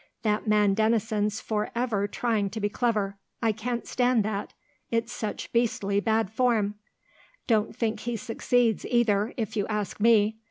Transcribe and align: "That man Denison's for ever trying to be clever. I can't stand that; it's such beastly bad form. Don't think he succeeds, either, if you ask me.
"That 0.23 0.47
man 0.47 0.73
Denison's 0.73 1.39
for 1.39 1.69
ever 1.75 2.07
trying 2.07 2.49
to 2.49 2.59
be 2.59 2.69
clever. 2.69 3.17
I 3.39 3.51
can't 3.51 3.85
stand 3.85 4.25
that; 4.25 4.51
it's 4.89 5.13
such 5.13 5.53
beastly 5.53 5.99
bad 5.99 6.31
form. 6.31 6.73
Don't 7.45 7.75
think 7.75 7.99
he 7.99 8.17
succeeds, 8.17 8.83
either, 8.87 9.31
if 9.37 9.55
you 9.55 9.67
ask 9.67 9.99
me. 9.99 10.37